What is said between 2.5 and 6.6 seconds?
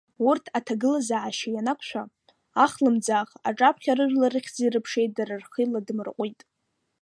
ахлымӡаах аҿаԥхьа рыжәлар рыхьӡи-рыԥшеи дара рхи ладмырҟәит.